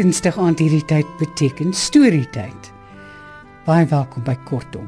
Kunstig 0.00 0.38
aand 0.40 0.62
hierdie 0.62 0.84
tyd 0.88 1.08
beteken 1.20 1.74
storietyd. 1.76 2.68
Baie 3.66 3.84
welkom 3.90 4.22
by 4.24 4.32
Kortom. 4.48 4.86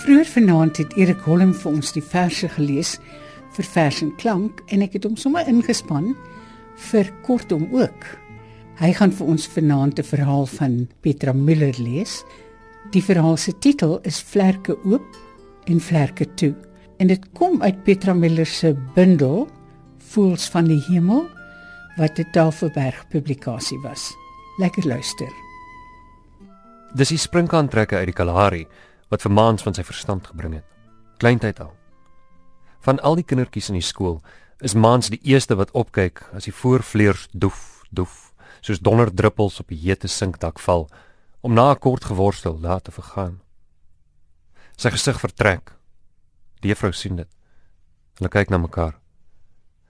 Vroeger 0.00 0.30
vanaand 0.30 0.78
het 0.80 0.94
Erik 0.96 1.20
Holm 1.28 1.52
vir 1.52 1.74
ons 1.74 1.92
die 1.92 2.00
verse 2.00 2.48
gelees 2.54 2.94
vir 3.52 3.68
vers 3.74 3.98
en 4.00 4.14
klank 4.22 4.62
en 4.72 4.86
ek 4.86 4.96
het 4.96 5.04
hom 5.04 5.18
sommer 5.20 5.44
ingespan 5.50 6.14
vir 6.86 7.10
Kortom 7.26 7.66
ook. 7.68 8.06
Hy 8.80 8.94
gaan 8.96 9.12
vir 9.12 9.34
ons 9.34 9.44
vanaand 9.58 10.00
'n 10.00 10.08
verhaal 10.14 10.48
van 10.54 10.88
Petra 11.04 11.36
Müller 11.36 11.76
lees. 11.76 12.24
Die 12.96 13.04
verhaal 13.04 13.36
se 13.36 13.52
titel 13.52 14.00
is 14.08 14.22
Vlerke 14.22 14.78
oop 14.88 15.04
en 15.66 15.80
vlerke 15.80 16.24
toe 16.34 16.54
en 16.96 17.12
dit 17.12 17.32
kom 17.34 17.60
uit 17.60 17.84
Petra 17.84 18.14
Müller 18.14 18.48
se 18.48 18.72
bundel 18.94 19.48
Voels 19.98 20.48
van 20.48 20.64
die 20.64 20.80
hemel 20.88 21.28
wat 21.96 22.18
'n 22.18 22.30
Tafelberg 22.30 23.08
publikasie 23.08 23.78
was. 23.80 24.14
Lekker 24.58 24.86
luister. 24.86 25.32
Dis 26.94 27.08
die 27.08 27.18
sprinkaantrekke 27.18 27.96
uit 27.96 28.06
die 28.06 28.14
Kalahari 28.14 28.66
wat 29.08 29.22
vir 29.22 29.32
maans 29.32 29.62
van 29.62 29.74
sy 29.74 29.82
verstand 29.82 30.26
gebring 30.26 30.54
het. 30.54 30.64
Kleintyd 31.16 31.60
al. 31.60 31.76
Van 32.80 33.00
al 33.00 33.14
die 33.14 33.24
kindertjies 33.24 33.68
in 33.68 33.74
die 33.74 33.86
skool 33.86 34.22
is 34.58 34.74
maans 34.74 35.08
die 35.08 35.20
eerste 35.22 35.54
wat 35.54 35.70
opkyk 35.70 36.22
as 36.32 36.44
die 36.44 36.54
voorvleurs 36.54 37.28
doef 37.32 37.82
doef 37.90 38.32
soos 38.60 38.80
donderdruppels 38.80 39.60
op 39.60 39.68
die 39.68 39.78
hete 39.78 40.08
sinkdak 40.08 40.58
val 40.58 40.88
om 41.40 41.52
na 41.52 41.70
'n 41.70 41.78
kort 41.78 42.04
geworstel 42.04 42.60
daar 42.60 42.80
te 42.80 42.90
vergaan. 42.90 43.40
Sy 44.76 44.90
gesig 44.90 45.20
vertrek. 45.20 45.72
Die 46.60 46.68
juffrou 46.68 46.92
sien 46.92 47.16
dit. 47.16 47.28
Hulle 48.18 48.28
kyk 48.28 48.50
na 48.50 48.58
mekaar. 48.58 48.98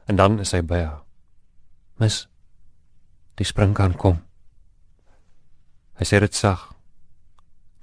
En 0.06 0.16
dan 0.16 0.40
is 0.40 0.52
hy 0.52 0.62
by 0.62 0.80
haar. 0.82 1.11
Mis. 2.02 2.26
Die 3.38 3.46
spring 3.46 3.76
kan 3.78 3.92
kom. 3.94 4.16
Hy 6.00 6.06
sê 6.08 6.18
dit 6.18 6.34
sag. 6.34 6.64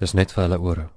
Dis 0.01 0.11
net 0.17 0.33
vir 0.35 0.43
hulle 0.43 0.57
ore. 0.59 0.87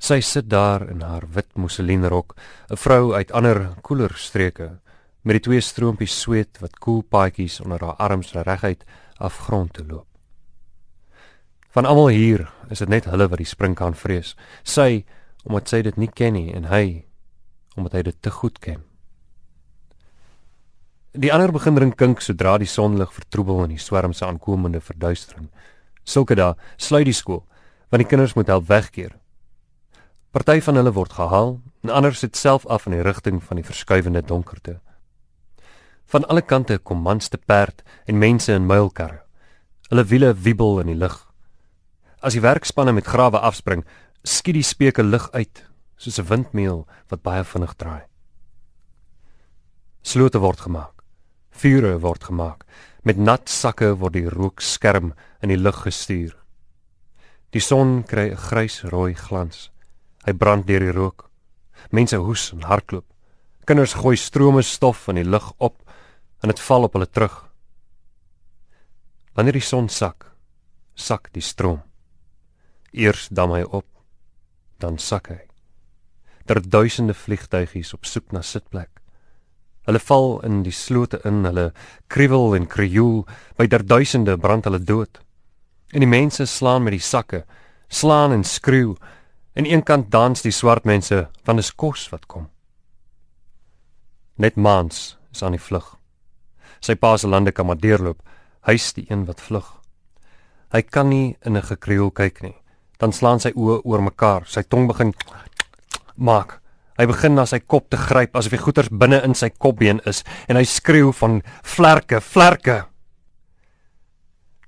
Sy 0.00 0.22
sit 0.24 0.48
daar 0.48 0.86
in 0.88 1.02
haar 1.04 1.26
wit 1.36 1.50
mousselinrok, 1.60 2.36
'n 2.70 2.76
vrou 2.76 3.12
uit 3.12 3.32
ander 3.32 3.76
koeler 3.82 4.14
streke, 4.16 4.80
met 5.24 5.36
die 5.36 5.44
twee 5.50 5.60
stroompies 5.60 6.20
sweet 6.20 6.60
wat 6.62 6.80
koel 6.80 7.02
paadjies 7.02 7.60
onder 7.60 7.80
haar 7.84 7.96
arms 7.96 8.32
reguit 8.32 8.84
afgrond 9.18 9.72
toe 9.72 9.86
loop. 9.86 10.08
Van 11.70 11.84
almal 11.84 12.08
hier 12.08 12.52
is 12.70 12.78
dit 12.78 12.88
net 12.88 13.04
hulle 13.04 13.28
wat 13.28 13.38
die 13.38 13.52
spring 13.54 13.74
kan 13.74 13.94
vrees. 13.94 14.36
Sy 14.62 15.04
omdat 15.44 15.68
sy 15.68 15.82
dit 15.82 15.96
nie 15.96 16.08
ken 16.08 16.32
nie 16.32 16.54
en 16.54 16.64
hy 16.64 17.04
omdat 17.76 17.92
hy 17.92 18.02
dit 18.02 18.22
te 18.22 18.30
goed 18.30 18.58
ken. 18.58 18.93
Die 21.14 21.30
ander 21.30 21.52
begin 21.54 21.76
drink 21.76 21.94
kink 21.94 22.22
sodra 22.26 22.56
die 22.58 22.66
sonlig 22.66 23.12
vertroebel 23.14 23.60
in 23.64 23.76
die 23.76 23.78
swerm 23.78 24.12
se 24.12 24.26
aankomende 24.26 24.80
verduistering. 24.82 25.46
Sulke 26.02 26.34
dae 26.34 26.56
sluit 26.76 27.06
die 27.06 27.14
skool 27.14 27.44
want 27.92 28.02
die 28.02 28.08
kinders 28.10 28.32
moet 28.34 28.48
help 28.50 28.66
wegkeer. 28.66 29.12
Party 30.34 30.58
van 30.66 30.80
hulle 30.80 30.90
word 30.96 31.12
gehaal 31.14 31.52
en 31.86 31.92
ander 31.94 32.16
sit 32.18 32.34
self 32.34 32.64
af 32.66 32.88
in 32.88 32.96
die 32.96 33.04
rigting 33.06 33.38
van 33.38 33.60
die 33.60 33.66
verskuivende 33.66 34.24
donkerte. 34.26 34.80
Van 36.10 36.26
alle 36.26 36.42
kante 36.42 36.80
kom 36.82 37.04
mans 37.06 37.30
te 37.30 37.38
perd 37.38 37.84
en 38.10 38.18
mense 38.18 38.50
in 38.50 38.66
muilkarre. 38.66 39.20
Hulle 39.92 40.04
wiele 40.10 40.32
wiebel 40.34 40.80
in 40.82 40.90
die 40.90 40.98
lug. 40.98 41.14
As 42.18 42.34
die 42.34 42.42
werkspanne 42.42 42.92
met 42.96 43.06
grawe 43.06 43.38
afspring, 43.38 43.86
skiet 44.26 44.58
die 44.58 44.66
speuke 44.66 45.06
lig 45.06 45.30
uit 45.30 45.62
soos 45.96 46.18
'n 46.18 46.26
windmeul 46.26 46.88
wat 47.08 47.22
baie 47.22 47.44
vinnig 47.44 47.76
draai. 47.78 48.02
Slote 50.02 50.40
word 50.42 50.60
gemaak. 50.60 50.93
Vure 51.54 51.98
word 52.02 52.24
gemaak. 52.24 52.64
Met 53.04 53.20
nat 53.20 53.48
sakke 53.48 53.92
word 54.00 54.16
die 54.16 54.28
rook 54.28 54.62
skerm 54.64 55.12
in 55.42 55.52
die 55.52 55.60
lug 55.60 55.84
gestuur. 55.86 56.34
Die 57.54 57.62
son 57.62 58.02
kry 58.02 58.30
'n 58.30 58.36
grys-rooi 58.36 59.14
glans. 59.14 59.70
Hy 60.26 60.32
brand 60.32 60.66
deur 60.66 60.80
die 60.80 60.92
rook. 60.92 61.30
Mense 61.90 62.16
hoes 62.16 62.52
en 62.52 62.62
hardloop. 62.62 63.04
Kinders 63.64 63.94
gooi 63.94 64.16
strome 64.16 64.62
stof 64.62 65.08
in 65.08 65.16
die 65.16 65.30
lug 65.30 65.52
op 65.58 65.82
en 66.42 66.48
dit 66.48 66.60
val 66.60 66.84
op 66.84 66.92
hulle 66.92 67.06
terug. 67.06 67.36
Wanneer 69.34 69.52
die 69.52 69.60
son 69.64 69.88
sak, 69.88 70.32
sak 70.94 71.30
die 71.32 71.42
stroom. 71.42 71.82
Eers 72.92 73.28
dam 73.28 73.50
hy 73.50 73.62
op, 73.62 73.86
dan 74.78 74.98
sak 74.98 75.28
hy. 75.28 75.40
Daar 76.46 76.60
duisende 76.60 77.14
vliegtuigies 77.14 77.94
op 77.94 78.04
soek 78.04 78.32
na 78.32 78.42
sitplek. 78.42 79.03
Hulle 79.84 80.00
val 80.00 80.40
in 80.44 80.62
die 80.62 80.72
slote 80.72 81.20
in, 81.24 81.44
hulle 81.44 81.72
kriewel 82.08 82.54
en 82.56 82.66
krioel, 82.66 83.26
by 83.56 83.66
derduisende 83.66 84.38
brand 84.40 84.64
hulle 84.64 84.80
dood. 84.80 85.20
En 85.92 86.00
die 86.00 86.08
mense 86.08 86.46
slaan 86.46 86.82
met 86.82 86.96
die 86.96 87.04
sakke, 87.04 87.44
slaan 87.88 88.32
en 88.32 88.44
skreeu. 88.44 88.96
En 89.54 89.68
eenkant 89.68 90.10
dans 90.10 90.42
die 90.42 90.52
swart 90.52 90.84
mense 90.84 91.28
van 91.44 91.58
'n 91.58 91.72
kos 91.76 92.08
wat 92.10 92.26
kom. 92.26 92.48
Net 94.36 94.56
Mans 94.56 95.16
is 95.32 95.42
aan 95.42 95.52
die 95.52 95.60
vlug. 95.60 95.96
Sy 96.80 96.94
pa 96.94 97.16
se 97.16 97.28
lande 97.28 97.52
kan 97.52 97.66
maar 97.66 97.78
deurloop, 97.78 98.22
hy's 98.66 98.92
die 98.92 99.06
een 99.08 99.24
wat 99.26 99.40
vlug. 99.40 99.80
Hy 100.72 100.82
kan 100.82 101.08
nie 101.08 101.36
in 101.44 101.56
'n 101.56 101.62
gekreul 101.62 102.10
kyk 102.10 102.42
nie. 102.42 102.56
Dan 102.98 103.12
slaan 103.12 103.40
sy 103.40 103.52
oë 103.54 103.84
oor 103.84 104.02
mekaar, 104.02 104.46
sy 104.46 104.62
tong 104.62 104.88
begin 104.88 105.14
maak. 106.16 106.60
Hy 106.94 107.08
begin 107.10 107.34
na 107.34 107.42
sy 107.42 107.58
kop 107.58 107.88
te 107.90 107.98
gryp 107.98 108.36
asof 108.38 108.52
die 108.54 108.62
goeters 108.62 108.90
binne 108.90 109.18
in 109.26 109.34
sy 109.34 109.48
kopbeen 109.50 109.98
is 110.06 110.22
en 110.46 110.54
hy 110.54 110.62
skreeu 110.62 111.10
van 111.18 111.40
vlerke, 111.66 112.20
vlerke. 112.22 112.84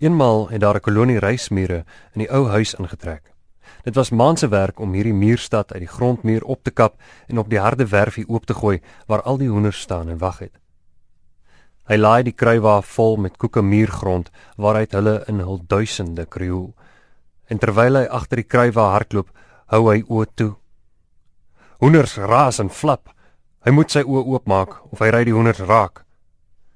Eenmal 0.02 0.48
het 0.50 0.60
daar 0.60 0.76
'n 0.76 0.82
kolonie 0.82 1.20
reismure 1.22 1.84
in 2.14 2.26
die 2.26 2.30
ou 2.30 2.48
huis 2.48 2.74
ingetrek. 2.74 3.22
Dit 3.84 3.94
was 3.94 4.10
maan 4.10 4.36
se 4.36 4.48
werk 4.48 4.80
om 4.80 4.92
hierdie 4.92 5.14
muurstad 5.14 5.72
uit 5.72 5.80
die 5.80 5.94
grondmuur 5.96 6.42
op 6.44 6.62
te 6.62 6.70
kap 6.70 6.98
en 7.28 7.38
op 7.38 7.48
die 7.48 7.60
harde 7.60 7.86
werfie 7.86 8.28
oop 8.28 8.46
te 8.46 8.54
gooi 8.54 8.80
waar 9.06 9.22
al 9.22 9.38
die 9.38 9.48
hoenders 9.48 9.80
staan 9.80 10.08
en 10.08 10.18
wag 10.18 10.38
het. 10.38 10.58
Hy 11.86 11.96
laai 11.96 12.22
die 12.22 12.34
kruiwa 12.34 12.82
vol 12.82 13.16
met 13.16 13.36
koeke 13.36 13.62
muurgrond 13.62 14.30
waaruit 14.56 14.92
hulle 14.92 15.24
in 15.28 15.38
hul 15.38 15.60
duisende 15.66 16.26
krioel. 16.26 16.74
En 17.46 17.58
terwyl 17.58 17.94
hy 17.94 18.06
agter 18.06 18.36
die 18.36 18.50
kruiwa 18.50 18.90
hardloop, 18.90 19.30
hou 19.66 19.90
hy 19.90 20.02
oë 20.02 20.26
toe 20.34 20.56
Hoenders 21.78 22.16
raas 22.16 22.58
en 22.58 22.70
flap. 22.72 23.10
Hy 23.66 23.72
moet 23.74 23.92
sy 23.92 24.00
oë 24.06 24.22
oopmaak 24.32 24.78
of 24.92 25.02
hy 25.02 25.10
ry 25.12 25.24
die 25.28 25.34
hoenders 25.36 25.60
raak. 25.68 26.04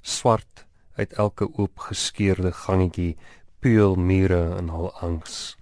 Swart 0.03 0.67
uit 1.01 1.15
elke 1.17 1.47
oopgeskeurde 1.49 2.53
gangetjie 2.53 3.15
puil 3.61 3.97
mure 3.97 4.43
in 4.59 4.69
hul 4.75 4.91
angs. 5.01 5.57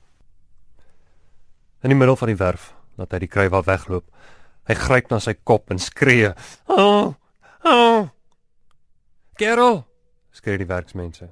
In 1.82 1.94
die 1.94 1.98
middel 1.98 2.18
van 2.18 2.32
die 2.32 2.38
werf, 2.38 2.72
laat 2.98 3.14
hy 3.14 3.22
die 3.22 3.30
kruiwa 3.30 3.62
wegloop. 3.66 4.06
Hy 4.66 4.74
gryp 4.74 5.12
na 5.12 5.20
sy 5.22 5.36
kop 5.46 5.70
en 5.70 5.78
skree: 5.78 6.34
"Oh! 6.66 7.14
Oh! 7.62 8.08
Gerol!" 9.38 9.84
skree 10.34 10.58
die 10.58 10.66
werksmense. 10.66 11.30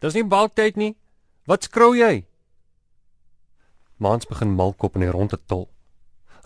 "Dis 0.00 0.14
nie 0.14 0.24
balktyd 0.24 0.76
nie. 0.76 0.94
Wat 1.46 1.66
skrou 1.66 1.94
jy?" 1.94 2.26
Mans 3.98 4.26
begin 4.26 4.54
malkop 4.54 4.94
in 4.94 5.02
die 5.02 5.10
ronde 5.10 5.38
tol. 5.46 5.68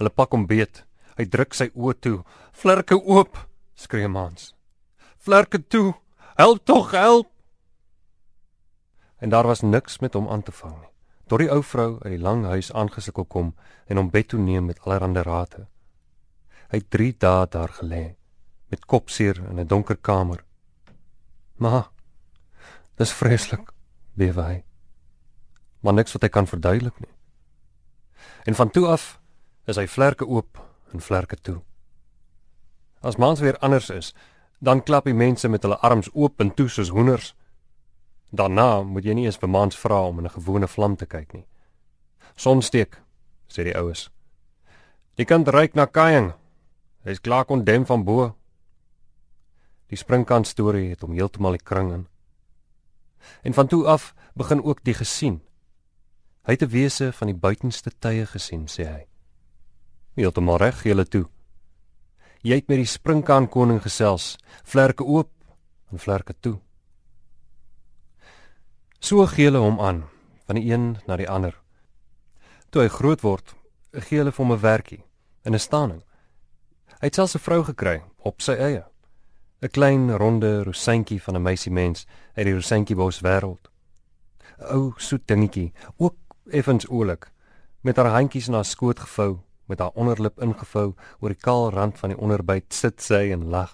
Hulle 0.00 0.10
pak 0.16 0.32
hom 0.32 0.46
beet. 0.48 0.86
Hy 1.20 1.26
druk 1.28 1.52
sy 1.52 1.68
oë 1.76 1.98
toe. 2.00 2.22
"Vlerke 2.56 2.96
oop!" 2.96 3.36
skree 3.76 4.08
Mans. 4.08 4.54
"Vlerke 5.18 5.60
toe! 5.68 5.94
Help 6.36 6.64
tog, 6.64 6.90
help!" 6.90 7.28
En 9.20 9.28
daar 9.28 9.46
was 9.46 9.60
niks 9.60 9.98
met 9.98 10.14
hom 10.14 10.28
aan 10.28 10.42
te 10.42 10.52
vang 10.52 10.80
nie. 10.80 10.88
Tot 11.26 11.38
die 11.38 11.50
ou 11.50 11.62
vrou 11.62 11.98
uit 12.00 12.12
die 12.16 12.22
lang 12.22 12.44
huis 12.44 12.72
aangesukkel 12.72 13.24
kom 13.24 13.54
en 13.86 13.96
hom 13.96 14.10
bed 14.10 14.28
toe 14.28 14.40
neem 14.40 14.64
met 14.64 14.80
allerlei 14.80 15.22
rate. 15.22 15.66
Hy 16.70 16.78
het 16.78 16.90
3 16.90 17.12
dae 17.18 17.46
daar 17.46 17.68
gelê 17.68 18.16
met 18.70 18.86
kopseer 18.86 19.36
in 19.36 19.60
'n 19.60 19.66
donker 19.66 19.96
kamer. 19.96 20.44
"Ma, 21.56 21.90
dis 22.96 23.12
vreeslik," 23.12 23.72
bewe 24.14 24.42
hy. 24.42 24.64
Maar 25.80 25.94
niks 25.94 26.12
wat 26.12 26.22
hy 26.22 26.28
kan 26.28 26.46
verduidelik 26.46 27.00
nie. 27.00 27.14
En 28.44 28.54
van 28.54 28.70
toe 28.70 28.86
af 28.86 29.19
is 29.66 29.76
hy 29.76 29.86
vlerke 29.86 30.26
oop 30.26 30.58
en 30.92 31.00
vlerke 31.00 31.36
toe. 31.36 31.60
As 33.00 33.16
mans 33.16 33.40
weer 33.40 33.58
anders 33.58 33.90
is, 33.90 34.14
dan 34.60 34.82
klap 34.84 35.04
die 35.04 35.16
mense 35.16 35.48
met 35.48 35.62
hulle 35.64 35.78
arms 35.80 36.10
oop 36.12 36.40
en 36.40 36.54
toe 36.54 36.68
soos 36.68 36.92
hoenders. 36.92 37.34
Daarna 38.30 38.82
moet 38.82 39.04
jy 39.04 39.14
nie 39.16 39.24
eens 39.24 39.40
vir 39.40 39.48
mans 39.48 39.76
vra 39.76 40.02
om 40.08 40.18
in 40.18 40.26
'n 40.26 40.36
gewone 40.36 40.68
vlam 40.68 40.96
te 40.96 41.06
kyk 41.06 41.32
nie. 41.32 41.46
Sonsteek, 42.36 43.00
sê 43.48 43.64
die 43.64 43.76
oues. 43.76 44.10
Jy 45.16 45.24
kan 45.24 45.44
ryk 45.44 45.74
na 45.74 45.86
kaaiing. 45.86 46.32
Hy's 47.04 47.20
klaar 47.20 47.44
kondem 47.44 47.86
van 47.86 48.04
bo. 48.04 48.34
Die 49.88 49.96
springkant 49.96 50.46
storie 50.46 50.90
het 50.90 51.00
hom 51.00 51.12
heeltemal 51.12 51.52
die 51.52 51.64
kring 51.64 51.92
in. 51.92 52.06
En 53.42 53.52
van 53.52 53.66
toe 53.66 53.86
af 53.86 54.14
begin 54.34 54.62
ook 54.62 54.84
die 54.84 54.94
gesien. 54.94 55.40
Hy 56.46 56.52
het 56.52 56.62
'n 56.62 56.70
wese 56.70 57.12
van 57.12 57.26
die 57.26 57.36
buitenste 57.36 57.90
tye 57.98 58.26
gesien, 58.26 58.66
sê 58.66 58.84
hy. 58.84 59.09
Heeltemal 60.18 60.58
reg, 60.58 60.82
julle 60.84 61.04
toe. 61.04 61.26
Jy 62.42 62.56
het 62.58 62.68
met 62.68 62.80
die 62.80 62.88
springkaan 62.88 63.48
koning 63.48 63.82
gesels, 63.82 64.38
vlerke 64.64 65.04
oop 65.04 65.30
en 65.92 65.98
vlerke 65.98 66.34
toe. 66.40 66.58
So 69.00 69.26
gee 69.26 69.48
hulle 69.48 69.62
hom 69.62 69.80
aan, 69.80 70.04
van 70.46 70.58
die 70.58 70.72
een 70.72 70.96
na 71.06 71.16
die 71.16 71.28
ander. 71.28 71.54
Toe 72.70 72.82
hy 72.82 72.88
groot 72.88 73.22
word, 73.22 73.54
gee 73.92 74.20
hulle 74.20 74.32
vir 74.32 74.44
hom 74.44 74.52
'n 74.52 74.62
werkie 74.62 75.02
in 75.44 75.54
'n 75.54 75.58
staning. 75.58 76.02
Hy 77.00 77.06
het 77.06 77.14
selfs 77.14 77.34
'n 77.34 77.44
vrou 77.46 77.64
gekry 77.64 78.02
op 78.18 78.42
sy 78.42 78.52
eie. 78.52 78.84
'n 79.62 79.68
Klein 79.68 80.16
ronde 80.16 80.62
rosientjie 80.64 81.22
van 81.22 81.36
'n 81.36 81.42
meisie 81.42 81.72
mens 81.72 82.06
uit 82.36 82.46
die 82.46 82.54
rosientjiebos 82.54 83.20
wêreld. 83.20 83.68
'n 84.58 84.64
Ou 84.74 84.92
soet 84.96 85.26
dingetjie, 85.26 85.72
ook 85.96 86.16
effens 86.50 86.88
oulik, 86.88 87.32
met 87.82 87.96
haar 87.96 88.10
handjies 88.10 88.48
na 88.48 88.62
skoot 88.62 89.00
gevou, 89.00 89.40
met 89.70 89.80
haar 89.80 89.94
onderlip 89.94 90.40
ingevou 90.42 90.90
oor 91.20 91.32
die 91.32 91.38
kaal 91.38 91.70
rand 91.74 91.98
van 91.98 92.12
die 92.12 92.18
onderbyt 92.18 92.74
sit 92.74 93.00
sy 93.02 93.28
en 93.34 93.48
lag. 93.52 93.72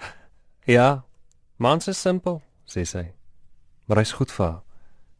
Ja, 0.66 1.04
mans 1.56 1.88
is 1.90 2.00
simpel, 2.00 2.40
sê 2.66 2.86
sy. 2.88 3.10
Maar 3.86 4.02
hy's 4.02 4.14
goed 4.16 4.32
vir 4.32 4.46
haar. 4.46 4.60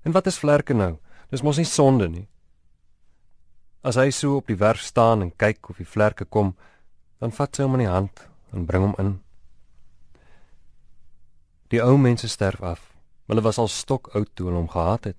En 0.03 0.15
wat 0.17 0.27
is 0.31 0.39
vlerke 0.39 0.75
nou? 0.75 0.97
Dis 1.31 1.43
mos 1.43 1.59
nie 1.59 1.69
sonde 1.69 2.09
nie. 2.09 2.27
As 3.83 3.99
hy 3.99 4.11
so 4.15 4.39
op 4.39 4.50
die 4.50 4.59
werf 4.59 4.83
staan 4.83 5.25
en 5.25 5.35
kyk 5.37 5.71
of 5.71 5.81
die 5.83 5.89
vlerke 5.89 6.25
kom, 6.25 6.55
dan 7.19 7.35
vat 7.35 7.55
sy 7.56 7.67
hom 7.67 7.75
in 7.79 7.85
die 7.85 7.91
hand 7.91 8.25
en 8.53 8.67
bring 8.67 8.87
hom 8.87 8.97
in. 9.03 9.12
Die 11.75 11.83
ou 11.83 11.97
mense 11.99 12.29
sterf 12.29 12.62
af. 12.62 12.93
Hulle 13.31 13.43
was 13.43 13.59
al 13.59 13.71
stok 13.71 14.12
oud 14.15 14.31
toe 14.35 14.49
hulle 14.49 14.61
hom 14.61 14.71
gehad 14.71 15.11
het 15.11 15.19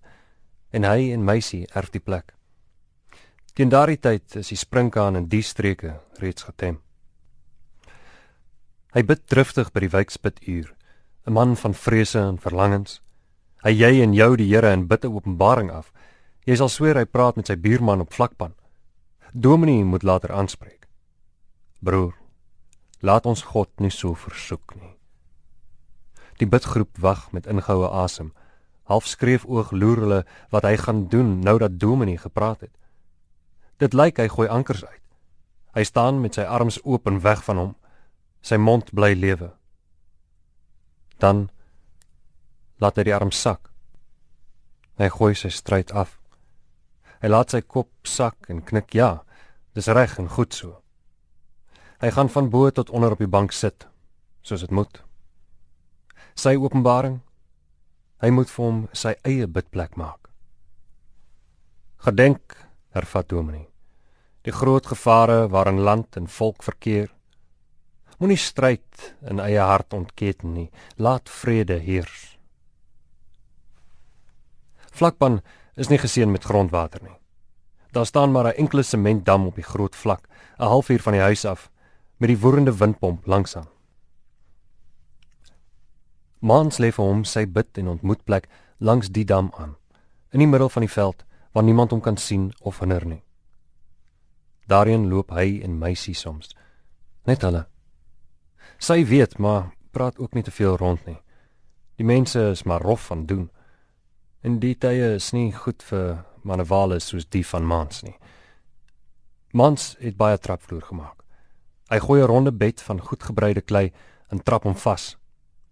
en 0.73 0.87
hy 0.87 1.11
en 1.13 1.25
meisie 1.25 1.67
erf 1.77 1.91
die 1.93 2.01
plek. 2.01 2.33
Teen 3.53 3.69
daardie 3.69 3.99
tyd 4.01 4.33
is 4.39 4.47
die 4.49 4.57
sprinkaan 4.57 5.13
in 5.19 5.27
die 5.29 5.43
streke 5.45 5.99
reeds 6.17 6.47
getem. 6.47 6.79
Hy 8.97 9.03
bid 9.05 9.27
driftig 9.29 9.69
by 9.73 9.83
die 9.83 9.89
wijkspituur, 9.93 10.73
'n 11.27 11.33
man 11.33 11.53
van 11.55 11.73
vrese 11.73 12.19
en 12.19 12.39
verlangens. 12.41 13.01
Hy 13.63 13.69
jy 13.69 14.01
en 14.01 14.13
jou 14.13 14.35
die 14.37 14.49
Here 14.49 14.73
in 14.73 14.87
bidte 14.87 15.07
openbaring 15.07 15.69
af. 15.71 15.93
Jy 16.45 16.55
sal 16.55 16.69
sweer 16.69 16.95
hy 16.95 17.05
praat 17.05 17.35
met 17.35 17.47
sy 17.47 17.55
buurman 17.55 18.01
op 18.01 18.13
vlakpan. 18.13 18.55
Dominee 19.33 19.83
moet 19.83 20.03
later 20.03 20.31
aanspreek. 20.31 20.87
Broer, 21.79 22.13
laat 23.01 23.25
ons 23.25 23.41
God 23.41 23.69
nie 23.79 23.91
so 23.91 24.15
versoek 24.15 24.75
nie. 24.81 24.97
Die 26.37 26.47
bidgroep 26.47 26.97
wag 26.97 27.31
met 27.31 27.45
ingehoue 27.45 27.89
asem. 27.89 28.33
Half 28.83 29.05
skreef 29.05 29.45
oog 29.45 29.71
loer 29.71 29.97
hulle 29.97 30.25
wat 30.49 30.63
hy 30.63 30.77
gaan 30.77 31.07
doen 31.07 31.39
nou 31.39 31.59
dat 31.59 31.79
Dominee 31.79 32.17
gepraat 32.17 32.61
het. 32.61 32.77
Dit 33.83 33.95
lyk 33.97 34.21
hy 34.21 34.29
gooi 34.31 34.47
ankers 34.47 34.85
uit. 34.85 35.01
Hy 35.75 35.83
staan 35.83 36.21
met 36.23 36.37
sy 36.37 36.45
arms 36.47 36.77
oop 36.87 37.09
en 37.09 37.19
weg 37.19 37.41
van 37.43 37.59
hom. 37.59 37.71
Sy 38.39 38.55
mond 38.55 38.93
bly 38.95 39.11
lewe. 39.17 39.49
Dan 41.19 41.49
laat 42.79 42.99
hy 42.99 43.09
die 43.09 43.15
arm 43.15 43.33
sak. 43.35 43.67
Hy 45.01 45.09
gooi 45.11 45.33
sy 45.35 45.51
stryd 45.51 45.91
af. 45.91 46.15
Hy 47.19 47.31
laat 47.31 47.51
sy 47.51 47.59
kop 47.65 47.89
sak 48.07 48.47
en 48.51 48.61
knik 48.63 48.95
ja. 48.95 49.25
Dis 49.75 49.91
reg 49.91 50.15
en 50.21 50.31
goed 50.31 50.55
so. 50.55 50.77
Hy 52.03 52.11
gaan 52.13 52.31
van 52.31 52.49
bo 52.53 52.69
tot 52.71 52.91
onder 52.91 53.15
op 53.15 53.19
die 53.23 53.31
bank 53.31 53.51
sit, 53.55 53.87
soos 54.43 54.63
dit 54.63 54.71
moet. 54.71 55.01
Sy 56.35 56.55
openbaring. 56.59 57.21
Hy 58.23 58.31
moet 58.31 58.51
vir 58.51 58.63
hom 58.63 58.81
sy 58.95 59.15
eie 59.27 59.47
bidplek 59.47 59.97
maak. 59.99 60.29
Gedenk, 62.03 62.55
hervat 62.95 63.31
Dominee, 63.31 63.72
die 64.43 64.51
groot 64.51 64.87
gevare 64.87 65.47
waarin 65.49 65.79
land 65.79 66.17
en 66.19 66.27
volk 66.27 66.63
verkeer. 66.63 67.09
Moenie 68.19 68.39
stryd 68.39 69.15
in 69.27 69.39
eie 69.39 69.63
hart 69.63 69.93
ontketen 69.93 70.53
nie. 70.53 70.69
Laat 70.95 71.29
vrede 71.31 71.79
heers. 71.79 72.37
Vlakpan 74.93 75.41
is 75.75 75.89
nie 75.89 75.97
geseën 75.97 76.31
met 76.31 76.45
grondwater 76.45 77.01
nie. 77.03 77.17
Daar 77.93 78.05
staan 78.05 78.31
maar 78.31 78.45
'n 78.45 78.57
enkele 78.57 78.83
sementdam 78.83 79.45
op 79.45 79.55
die 79.55 79.63
groot 79.63 79.95
vlak, 79.95 80.27
'n 80.59 80.63
halfuur 80.63 81.01
van 81.01 81.13
die 81.13 81.21
huis 81.21 81.45
af, 81.45 81.69
met 82.17 82.27
die 82.27 82.39
woerende 82.39 82.77
windpomp 82.77 83.25
langsaan. 83.25 83.67
Mans 86.39 86.77
lê 86.77 86.91
vir 86.91 87.05
hom 87.05 87.23
sy 87.23 87.45
bid 87.45 87.77
en 87.77 87.87
ontmoetplek 87.87 88.47
langs 88.77 89.09
die 89.09 89.25
dam 89.25 89.51
aan, 89.57 89.75
in 90.31 90.39
die 90.39 90.47
middel 90.47 90.69
van 90.69 90.81
die 90.81 90.91
veld 90.91 91.23
waar 91.51 91.63
niemand 91.63 91.91
hom 91.91 92.01
kan 92.01 92.17
sien 92.17 92.53
of 92.61 92.79
hinder 92.79 93.05
nie. 93.05 93.23
Daarin 94.67 95.09
loop 95.09 95.31
hy 95.31 95.61
en 95.63 95.79
meisie 95.79 96.15
soms, 96.15 96.55
net 97.25 97.41
hulle. 97.41 97.65
Sy 98.79 99.03
weet, 99.05 99.37
maar 99.37 99.73
praat 99.91 100.17
ook 100.19 100.33
nie 100.33 100.43
te 100.43 100.51
veel 100.51 100.77
rond 100.77 101.05
nie. 101.05 101.19
Die 101.95 102.05
mense 102.05 102.39
is 102.51 102.63
maar 102.63 102.81
rof 102.81 103.05
van 103.05 103.25
doen. 103.25 103.49
En 104.41 104.59
die 104.59 104.75
tye 104.75 105.13
is 105.15 105.31
nie 105.31 105.51
goed 105.53 105.83
vir 105.83 106.23
manewale 106.43 106.99
soos 106.99 107.27
die 107.29 107.45
van 107.47 107.65
Mans 107.65 108.01
nie. 108.03 108.15
Mans 109.53 109.93
het 109.99 110.17
baie 110.17 110.37
trapvloer 110.37 110.81
gemaak. 110.81 111.23
Hy 111.89 111.99
gooi 111.99 112.21
'n 112.21 112.27
ronde 112.27 112.51
bed 112.51 112.81
van 112.81 112.99
goed 112.99 113.23
gebreide 113.23 113.61
klei 113.61 113.93
en 114.29 114.43
trap 114.43 114.63
hom 114.63 114.75
vas. 114.75 115.17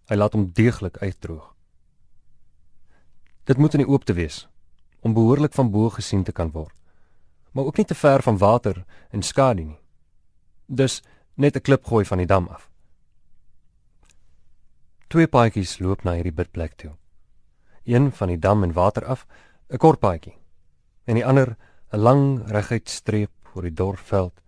Hy 0.09 0.15
laat 0.15 0.33
hom 0.33 0.51
deeglik 0.53 0.97
uitdroog. 0.97 1.55
Dit 3.43 3.57
moet 3.57 3.73
in 3.73 3.83
die 3.83 3.89
oop 3.89 4.03
te 4.03 4.13
wees 4.13 4.47
om 4.99 5.13
behoorlik 5.13 5.53
van 5.53 5.71
bo 5.71 5.89
gesien 5.89 6.23
te 6.23 6.31
kan 6.31 6.51
word. 6.51 6.80
Maar 7.51 7.63
ook 7.63 7.77
nie 7.77 7.85
te 7.85 7.95
ver 7.95 8.21
van 8.21 8.37
water 8.37 8.85
en 9.09 9.21
skadu 9.21 9.63
nie. 9.63 9.79
Dus 10.65 11.01
net 11.33 11.55
'n 11.55 11.61
klip 11.61 11.85
gooi 11.85 12.05
van 12.05 12.17
die 12.17 12.27
dam 12.27 12.47
af. 12.47 12.69
Twee 15.07 15.27
paadjies 15.27 15.79
loop 15.79 16.03
na 16.03 16.13
hierdie 16.13 16.33
bidplek 16.33 16.73
toe 16.73 16.95
een 17.83 18.11
van 18.11 18.27
die 18.27 18.39
dam 18.39 18.63
en 18.63 18.73
water 18.73 19.05
af, 19.05 19.25
'n 19.69 19.77
kort 19.77 19.99
paadjie. 19.99 20.37
En 21.03 21.15
die 21.15 21.25
ander 21.25 21.57
'n 21.91 21.97
lang 21.97 22.47
reguit 22.47 22.89
streep 22.89 23.31
oor 23.53 23.61
die 23.61 23.73
dorpveld 23.73 24.41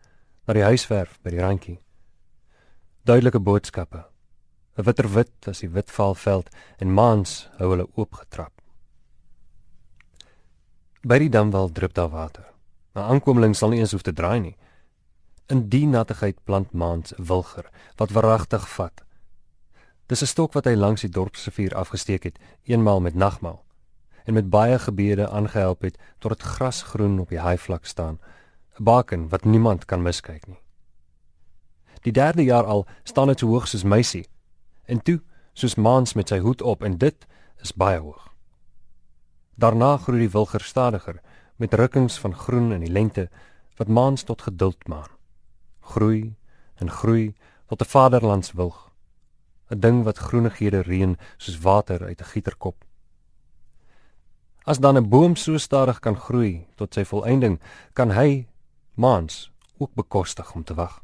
na 0.46 0.54
die 0.54 0.64
huiswerf 0.64 1.20
by 1.22 1.30
die 1.30 1.40
randjie. 1.40 1.80
Duidelike 3.04 3.40
boodskappe. 3.40 4.06
'n 4.78 4.84
Witter 4.84 5.14
wit 5.14 5.48
as 5.48 5.60
die 5.60 5.70
witvalveld 5.70 6.50
en 6.78 6.94
maans 6.94 7.50
hou 7.58 7.70
hulle 7.70 7.88
oopgetrap. 7.96 8.62
By 11.02 11.20
die 11.20 11.30
damwal 11.30 11.72
drup 11.72 11.94
daar 11.94 12.10
water. 12.10 12.53
'n 12.96 13.00
Aankomeling 13.00 13.56
sal 13.56 13.70
nie 13.70 13.80
eens 13.80 13.92
hoef 13.92 14.02
te 14.02 14.14
draai 14.14 14.40
nie. 14.40 14.58
In 15.48 15.70
die 15.70 15.86
nattigheid 15.86 16.44
plant 16.44 16.72
maans 16.72 17.14
wilger 17.18 17.70
wat 17.96 18.12
verragtig 18.12 18.70
vat 18.70 19.04
Dis 20.14 20.22
'n 20.22 20.26
stok 20.26 20.54
wat 20.54 20.66
hy 20.66 20.76
langs 20.76 21.02
die 21.02 21.10
dorpsrivier 21.10 21.76
afgesteek 21.76 22.24
het, 22.24 22.40
eenmaal 22.64 23.02
met 23.02 23.16
nagmaal 23.16 23.64
en 24.26 24.34
met 24.34 24.50
baie 24.50 24.80
gebede 24.80 25.30
aangehelp 25.30 25.82
het 25.82 25.98
tot 26.20 26.32
dit 26.32 26.42
grasgroen 26.42 27.20
op 27.20 27.30
die 27.30 27.40
haaivlak 27.40 27.86
staan, 27.86 28.20
'n 28.80 28.84
baken 28.84 29.30
wat 29.30 29.44
niemand 29.44 29.86
kan 29.86 30.02
miskyk 30.02 30.48
nie. 30.48 30.62
Die 32.02 32.12
derde 32.12 32.44
jaar 32.44 32.64
al 32.64 32.86
staan 33.04 33.28
dit 33.28 33.40
so 33.40 33.48
hoog 33.48 33.68
soos 33.68 33.84
meisie 33.84 34.28
en 34.86 35.02
toe 35.02 35.22
soos 35.54 35.76
maans 35.76 36.14
met 36.14 36.28
sy 36.28 36.40
hoed 36.40 36.62
op 36.62 36.84
en 36.84 36.98
dit 36.98 37.26
is 37.62 37.74
baie 37.74 38.00
hoog. 38.00 38.32
Daarna 39.56 39.98
groei 39.98 40.20
die 40.20 40.30
wilger 40.30 40.62
stadiger 40.62 41.22
met 41.56 41.74
rukkings 41.74 42.20
van 42.20 42.36
groen 42.36 42.72
in 42.72 42.80
die 42.80 42.92
lente 42.92 43.30
wat 43.78 43.88
maans 43.88 44.24
tot 44.24 44.42
geduld 44.42 44.88
maan. 44.88 45.10
Groei 45.80 46.36
en 46.76 46.90
groei 46.90 47.34
tot 47.68 47.82
'n 47.82 47.90
vaderlands 47.90 48.52
wilg 48.52 48.92
'n 49.70 49.80
ding 49.80 50.04
wat 50.04 50.18
groenighede 50.18 50.82
reën 50.82 51.18
soos 51.38 51.60
water 51.60 52.04
uit 52.04 52.22
'n 52.22 52.32
gieterkop. 52.34 52.86
As 54.64 54.80
dan 54.80 54.98
'n 54.98 55.10
boom 55.10 55.36
so 55.36 55.58
stadig 55.58 56.00
kan 56.00 56.16
groei 56.16 56.68
tot 56.76 56.94
sy 56.94 57.04
volëinding, 57.04 57.60
kan 57.94 58.12
hy 58.12 58.48
maans 58.94 59.52
ook 59.78 59.94
bekostig 59.94 60.54
om 60.54 60.64
te 60.64 60.74
wag. 60.74 61.04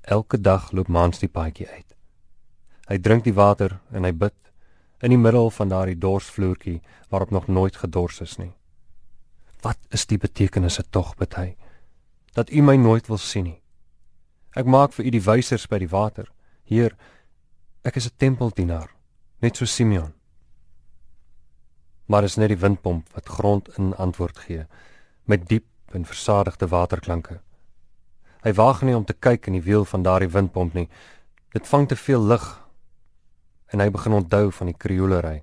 Elke 0.00 0.40
dag 0.40 0.70
loop 0.70 0.88
maans 0.88 1.18
die 1.18 1.28
paadjie 1.28 1.68
uit. 1.68 1.96
Hy 2.86 2.98
drink 2.98 3.24
die 3.24 3.34
water 3.34 3.80
en 3.90 4.04
hy 4.04 4.12
bid 4.12 4.34
in 5.06 5.14
die 5.14 5.22
middel 5.22 5.52
van 5.54 5.70
daardie 5.70 5.98
dorsvloertjie 6.02 6.80
waarop 7.08 7.30
nog 7.30 7.46
nooit 7.46 7.76
gedors 7.78 8.20
is 8.20 8.36
nie. 8.42 8.52
Wat 9.62 9.78
is 9.94 10.06
die 10.10 10.18
betekenisse 10.18 10.82
tog 10.90 11.14
bid 11.20 11.36
hy 11.38 11.52
dat 12.36 12.50
u 12.52 12.60
my 12.60 12.74
nooit 12.76 13.06
wil 13.08 13.16
sien 13.16 13.46
nie. 13.48 13.60
Ek 14.52 14.68
maak 14.68 14.92
vir 14.92 15.06
u 15.08 15.12
die 15.14 15.22
wysers 15.24 15.64
by 15.72 15.78
die 15.80 15.88
water. 15.88 16.26
Heer, 16.68 16.92
ek 17.82 17.96
is 17.96 18.06
'n 18.06 18.16
tempeldienaar, 18.16 18.90
net 19.40 19.56
so 19.56 19.64
Simeon. 19.64 20.12
Maar 22.06 22.24
is 22.24 22.36
net 22.36 22.48
die 22.48 22.60
windpomp 22.60 23.08
wat 23.14 23.28
grond 23.28 23.68
in 23.78 23.94
antwoord 23.96 24.38
gee 24.38 24.66
met 25.24 25.48
diep 25.48 25.66
en 25.92 26.04
versadigde 26.04 26.68
waterklanke. 26.68 27.40
Hy 28.42 28.52
waag 28.52 28.82
nie 28.82 28.96
om 28.96 29.04
te 29.04 29.14
kyk 29.14 29.46
in 29.46 29.52
die 29.52 29.62
wiel 29.62 29.84
van 29.84 30.02
daardie 30.02 30.28
windpomp 30.28 30.74
nie. 30.74 30.88
Dit 31.52 31.66
vang 31.66 31.88
te 31.88 31.96
veel 31.96 32.20
lig 32.20 32.65
en 33.72 33.80
hy 33.80 33.90
begin 33.90 34.12
onthou 34.12 34.50
van 34.52 34.66
die 34.66 34.76
kriolery. 34.76 35.42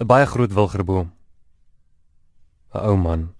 'n 0.00 0.06
Baie 0.06 0.26
groot 0.26 0.52
wilgerboom. 0.52 1.12
'n 2.74 2.80
Ou 2.88 2.96
man, 2.96 3.34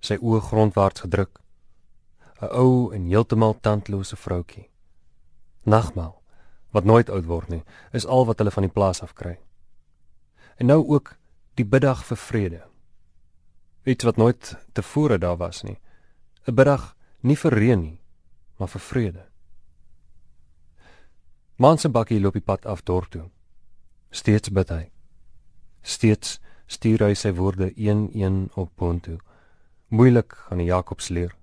sy 0.00 0.16
oë 0.16 0.40
grondwaarts 0.40 1.00
gedruk. 1.00 1.40
'n 2.40 2.50
Ou 2.50 2.92
en 2.94 3.06
heeltemal 3.06 3.54
tandlose 3.60 4.16
vroutjie. 4.16 4.70
Nagmaal 5.64 6.22
wat 6.72 6.84
nooit 6.84 7.10
oud 7.10 7.24
word 7.24 7.48
nie, 7.48 7.62
is 7.92 8.06
al 8.06 8.26
wat 8.26 8.38
hulle 8.40 8.50
van 8.50 8.64
die 8.66 8.72
plaas 8.72 9.02
af 9.02 9.12
kry. 9.12 9.38
En 10.56 10.66
nou 10.66 10.80
ook 10.88 11.16
die 11.54 11.64
biddag 11.68 12.04
vir 12.04 12.16
vrede. 12.16 12.62
Iets 13.84 14.04
wat 14.04 14.16
nooit 14.16 14.56
tevore 14.72 15.18
daar 15.18 15.36
was 15.36 15.62
nie. 15.62 15.78
'n 16.46 16.54
Biddag 16.54 16.96
nie 17.20 17.36
vir 17.36 17.52
reën 17.52 17.80
nie, 17.80 18.00
maar 18.58 18.68
vir 18.68 18.80
vrede. 18.80 19.31
Manse 21.56 21.88
bakkie 21.88 22.20
loop 22.20 22.32
die 22.32 22.44
pad 22.44 22.66
af 22.66 22.82
dorp 22.82 23.10
toe. 23.10 23.28
Steeds 24.10 24.50
bid 24.52 24.70
hy. 24.70 24.90
Steeds 25.82 26.38
stuur 26.66 27.04
hy 27.04 27.14
sy 27.14 27.32
woorde 27.36 27.72
een-een 27.76 28.50
op 28.54 28.70
boontoe. 28.76 29.18
Moeilik 29.88 30.36
aan 30.48 30.62
die 30.62 30.70
Jakobsleer. 30.70 31.34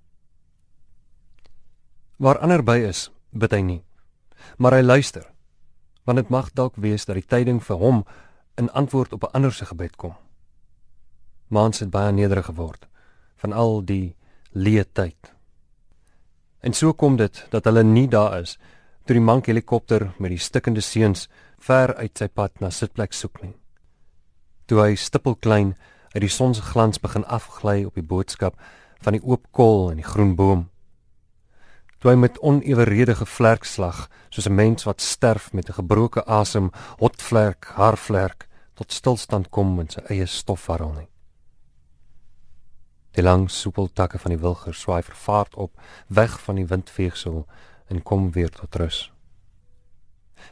Waar 2.16 2.38
ander 2.38 2.62
by 2.64 2.80
is, 2.88 3.10
bid 3.30 3.52
hy 3.54 3.60
nie. 3.64 3.82
Maar 4.58 4.80
hy 4.80 4.82
luister. 4.82 5.24
Want 6.04 6.18
dit 6.18 6.28
mag 6.28 6.50
dalk 6.52 6.76
wees 6.76 7.06
dat 7.06 7.16
die 7.16 7.26
tyding 7.26 7.62
vir 7.62 7.78
hom 7.78 8.02
in 8.58 8.70
antwoord 8.70 9.12
op 9.12 9.24
'n 9.24 9.32
ander 9.32 9.52
se 9.52 9.64
gebed 9.64 9.96
kom. 9.96 10.14
Mans 11.48 11.78
het 11.78 11.90
baie 11.90 12.12
nederig 12.12 12.44
geword 12.44 12.86
van 13.36 13.52
al 13.52 13.84
die 13.84 14.16
leë 14.52 14.84
tyd. 14.92 15.34
En 16.60 16.72
so 16.72 16.92
kom 16.92 17.16
dit 17.16 17.46
dat 17.50 17.64
hulle 17.64 17.82
nie 17.82 18.08
daar 18.08 18.40
is 18.40 18.58
toe 19.04 19.14
die 19.14 19.24
mank 19.24 19.46
helikopter 19.46 20.12
met 20.18 20.30
die 20.30 20.38
stikkende 20.38 20.80
seuns 20.80 21.28
ver 21.58 21.94
uit 21.94 22.18
sy 22.18 22.28
pad 22.28 22.60
na 22.60 22.70
sitplek 22.70 23.12
soek 23.12 23.42
nie 23.42 23.54
toe 24.70 24.84
hy 24.84 24.94
stippelklein 24.94 25.74
uit 26.14 26.22
die 26.22 26.30
son 26.30 26.54
se 26.54 26.62
glans 26.62 27.00
begin 27.02 27.24
afgly 27.26 27.84
op 27.86 27.96
die 27.98 28.06
boodskap 28.06 28.58
van 29.02 29.16
die 29.16 29.22
oop 29.24 29.48
kol 29.56 29.90
en 29.90 29.98
die 29.98 30.06
groen 30.06 30.36
boom. 30.38 30.68
Toe 32.00 32.12
hy 32.12 32.16
met 32.20 32.38
oneweredige 32.46 33.26
vlerkslag 33.26 34.08
soos 34.30 34.46
'n 34.48 34.54
mens 34.54 34.86
wat 34.86 35.00
sterf 35.00 35.52
met 35.52 35.68
'n 35.68 35.78
gebroke 35.80 36.24
asem, 36.26 36.70
hotvlerk, 36.98 37.64
haarvlerk 37.74 38.48
tot 38.74 38.92
stilstand 38.92 39.50
kom 39.50 39.80
in 39.80 39.88
sy 39.88 40.00
eie 40.08 40.26
stofwarrel 40.26 40.92
nie. 40.92 41.08
Die 43.12 43.22
lang 43.22 43.50
soepel 43.50 43.88
takke 43.92 44.18
van 44.18 44.30
die 44.30 44.40
wilger 44.40 44.74
swaai 44.74 45.02
vervaard 45.02 45.54
op 45.54 45.72
weg 46.06 46.40
van 46.40 46.54
die 46.56 46.66
windveegsel 46.66 47.46
en 47.90 48.02
kom 48.02 48.30
weer 48.32 48.50
tot 48.50 48.74
rus 48.76 49.10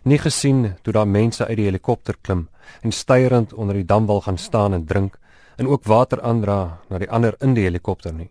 nie 0.03 0.19
gesien 0.19 0.75
toe 0.83 0.93
daar 0.93 1.09
mense 1.09 1.47
uit 1.47 1.57
die 1.57 1.67
helikopter 1.67 2.17
klim 2.21 2.49
en 2.83 2.93
styrend 2.93 3.53
onder 3.53 3.75
die 3.75 3.85
damwal 3.85 4.21
gaan 4.21 4.39
staan 4.39 4.75
en 4.75 4.85
drink 4.85 5.19
en 5.57 5.67
ook 5.67 5.85
water 5.85 6.23
aandra 6.23 6.81
na 6.89 6.99
die 6.99 7.11
ander 7.11 7.35
in 7.43 7.55
die 7.55 7.65
helikopter 7.67 8.13
nie. 8.15 8.31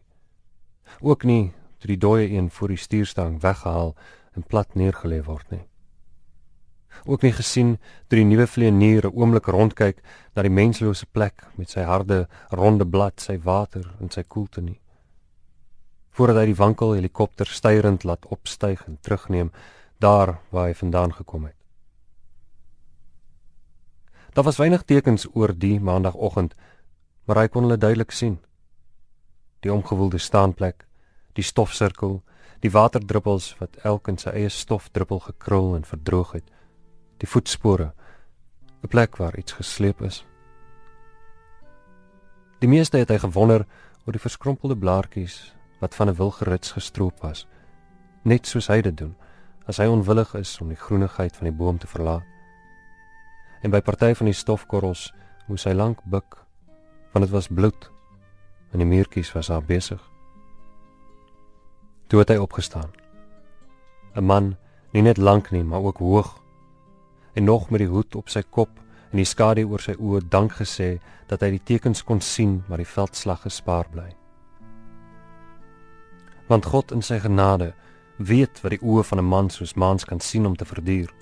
Ook 1.00 1.24
nie 1.24 1.52
toe 1.78 1.92
die 1.92 2.00
dooie 2.00 2.30
een 2.32 2.50
voor 2.50 2.68
die 2.68 2.80
stuurstang 2.80 3.42
weggehaal 3.42 3.96
en 4.34 4.44
plat 4.44 4.76
neergelê 4.76 5.22
word 5.24 5.52
nie. 5.52 5.66
Ook 7.06 7.22
nie 7.22 7.34
gesien 7.36 7.76
toe 8.08 8.18
die 8.18 8.26
nuwe 8.26 8.48
vlieënier 8.48 9.06
'n 9.06 9.14
oomblik 9.14 9.46
rondkyk 9.46 10.02
na 10.36 10.42
die 10.42 10.50
menslose 10.50 11.06
plek 11.06 11.44
met 11.56 11.70
sy 11.70 11.82
harde 11.82 12.28
ronde 12.50 12.86
blad, 12.86 13.20
sy 13.20 13.38
water 13.44 13.94
en 14.00 14.10
sy 14.10 14.24
koelte 14.24 14.62
nie. 14.62 14.80
Voordat 16.18 16.40
hy 16.42 16.48
die 16.50 16.58
wankel 16.58 16.96
helikopter 16.98 17.46
styrend 17.46 18.02
laat 18.04 18.26
opstyg 18.34 18.82
en 18.88 18.98
terugneem 19.06 19.52
daar 20.02 20.40
waar 20.50 20.72
hy 20.72 20.74
vandaan 20.74 21.14
gekom 21.14 21.46
het. 21.46 21.56
Daar 24.34 24.44
was 24.44 24.58
weinig 24.58 24.84
tekens 24.84 25.28
oor 25.34 25.54
die 25.54 25.80
maandagooggend, 25.80 26.56
maar 27.26 27.42
hy 27.42 27.48
kon 27.48 27.68
hulle 27.68 27.78
duidelik 27.78 28.12
sien. 28.12 28.40
Die 29.62 29.74
omgewoelde 29.74 30.18
staanplek, 30.18 30.86
die 31.34 31.46
stofsirkel, 31.46 32.22
die 32.62 32.72
waterdruppels 32.74 33.56
wat 33.60 33.78
elk 33.86 34.10
in 34.10 34.18
sy 34.18 34.34
eie 34.34 34.50
stofdruppel 34.50 35.22
gekrul 35.26 35.76
en 35.78 35.86
verdroog 35.86 36.34
het, 36.38 36.50
die 37.22 37.30
voetspore, 37.30 37.94
'n 38.84 38.88
plek 38.88 39.18
waar 39.18 39.38
iets 39.38 39.54
gesleep 39.54 40.02
is. 40.02 40.26
Die 42.60 42.70
meeste 42.70 42.98
het 42.98 43.10
hy 43.10 43.18
gewonder 43.18 43.66
oor 44.06 44.14
die 44.14 44.22
verskrompelde 44.22 44.78
blaartjies 44.78 45.57
wat 45.80 45.96
van 45.96 46.10
'n 46.10 46.16
wilgerits 46.16 46.72
gestroop 46.72 47.22
was, 47.22 47.48
net 48.24 48.48
soos 48.48 48.68
hy 48.68 48.82
dit 48.82 48.98
doen 48.98 49.16
as 49.66 49.78
hy 49.78 49.86
onwillig 49.86 50.34
is 50.36 50.62
om 50.62 50.68
die 50.68 50.84
groenigheid 50.88 51.36
van 51.36 51.44
die 51.44 51.58
boom 51.58 51.78
te 51.78 51.88
verlaat 51.88 52.24
en 53.62 53.72
by 53.72 53.82
party 53.82 54.14
van 54.14 54.30
die 54.30 54.38
stofkorrels 54.38 55.14
moes 55.48 55.66
hy 55.66 55.74
lank 55.74 56.02
buig 56.06 56.38
want 57.14 57.26
dit 57.26 57.34
was 57.34 57.48
bloed 57.48 57.90
en 58.76 58.84
die 58.84 58.88
muurtjies 58.88 59.32
was 59.34 59.48
daar 59.48 59.64
besig. 59.64 60.02
Toe 62.08 62.20
het 62.20 62.30
hy 62.30 62.38
opgestaan. 62.38 62.92
'n 64.16 64.24
Man, 64.24 64.56
nie 64.94 65.02
net 65.02 65.18
lank 65.18 65.52
nie, 65.52 65.64
maar 65.64 65.82
ook 65.82 65.98
hoog 65.98 66.42
en 67.34 67.44
nog 67.44 67.70
met 67.70 67.80
die 67.80 67.88
hoed 67.88 68.16
op 68.16 68.30
sy 68.30 68.42
kop 68.42 68.70
en 69.12 69.18
die 69.18 69.26
skadu 69.26 69.64
oor 69.64 69.82
sy 69.82 69.94
oë 69.94 70.28
dank 70.30 70.52
gesê 70.52 71.00
dat 71.28 71.42
hy 71.42 71.50
die 71.50 71.64
tekens 71.64 72.04
kon 72.04 72.22
sien 72.22 72.64
maar 72.68 72.78
die 72.78 72.94
veldslag 72.96 73.42
gespaar 73.42 73.90
bly. 73.90 74.16
Want 76.48 76.66
God 76.66 76.92
in 76.92 77.02
sy 77.02 77.20
genade 77.20 77.74
weet 78.18 78.62
wat 78.62 78.72
die 78.72 78.82
oë 78.82 79.04
van 79.04 79.20
'n 79.20 79.30
man 79.30 79.50
soos 79.50 79.76
Mans 79.76 80.06
kan 80.06 80.20
sien 80.20 80.46
om 80.46 80.56
te 80.56 80.66
verduur. 80.66 81.14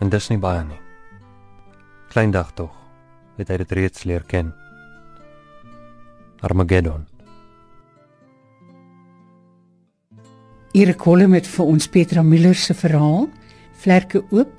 En 0.00 0.08
dis 0.08 0.28
nie 0.28 0.38
baie 0.38 0.64
nie 0.64 0.86
klein 2.16 2.32
dag 2.32 2.54
tog 2.56 2.72
het 3.36 3.50
hy 3.52 3.58
dit 3.60 3.72
reeds 3.76 4.06
leer 4.08 4.22
ken. 4.24 4.54
Armageddon. 6.40 7.02
Erik 10.72 11.04
Holle 11.04 11.26
met 11.28 11.44
vir 11.48 11.68
ons 11.68 11.88
Petra 11.92 12.24
Miller 12.24 12.56
se 12.56 12.72
verhaal 12.76 13.28
Vlerke 13.76 14.22
oop 14.32 14.52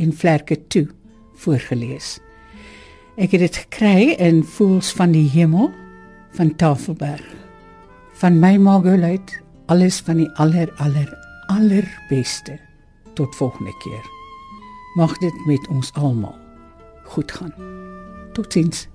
en 0.00 0.16
vlerke 0.16 0.56
toe 0.72 0.86
voorgeles. 1.44 2.16
Ek 3.20 3.36
het 3.36 3.44
dit 3.44 3.62
gekry 3.66 4.14
in 4.16 4.40
Voels 4.56 4.88
van 4.96 5.12
die 5.12 5.28
Hemel 5.28 5.68
van 6.38 6.56
Tafelberg. 6.56 7.43
Van 8.24 8.38
my 8.38 8.56
Margolite, 8.56 9.34
alles 9.66 9.98
van 10.00 10.16
die 10.16 10.30
aller 10.40 10.70
aller 10.80 11.10
allerbeste. 11.46 12.56
Tot 13.14 13.36
volgende 13.36 13.76
keer. 13.82 14.06
Mag 14.94 15.18
dit 15.18 15.46
met 15.46 15.68
ons 15.68 15.92
almal 15.92 16.34
goed 17.04 17.32
gaan. 17.32 17.52
Totsiens. 18.32 18.88